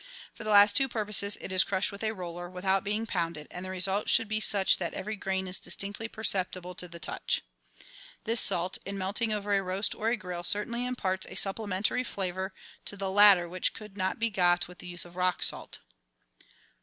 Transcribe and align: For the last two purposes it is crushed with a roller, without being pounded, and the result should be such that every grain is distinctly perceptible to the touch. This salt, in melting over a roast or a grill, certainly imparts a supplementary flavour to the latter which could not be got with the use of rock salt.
For 0.33 0.43
the 0.43 0.49
last 0.49 0.75
two 0.75 0.87
purposes 0.87 1.37
it 1.39 1.51
is 1.51 1.63
crushed 1.63 1.91
with 1.91 2.03
a 2.03 2.11
roller, 2.11 2.49
without 2.49 2.83
being 2.83 3.05
pounded, 3.05 3.47
and 3.51 3.63
the 3.63 3.69
result 3.69 4.09
should 4.09 4.27
be 4.27 4.39
such 4.39 4.77
that 4.77 4.95
every 4.95 5.15
grain 5.15 5.47
is 5.47 5.59
distinctly 5.59 6.07
perceptible 6.07 6.73
to 6.73 6.87
the 6.87 6.99
touch. 6.99 7.43
This 8.23 8.41
salt, 8.41 8.79
in 8.83 8.97
melting 8.97 9.31
over 9.31 9.53
a 9.53 9.61
roast 9.61 9.93
or 9.93 10.09
a 10.09 10.17
grill, 10.17 10.41
certainly 10.41 10.87
imparts 10.87 11.27
a 11.29 11.35
supplementary 11.35 12.03
flavour 12.03 12.51
to 12.85 12.97
the 12.97 13.11
latter 13.11 13.47
which 13.47 13.75
could 13.75 13.95
not 13.95 14.17
be 14.17 14.31
got 14.31 14.67
with 14.67 14.79
the 14.79 14.87
use 14.87 15.05
of 15.05 15.15
rock 15.15 15.43
salt. 15.43 15.77